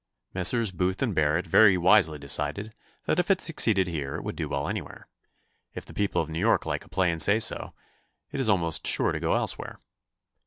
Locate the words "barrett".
1.13-1.45